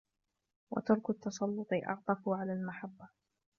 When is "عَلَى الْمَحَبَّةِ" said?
2.29-3.09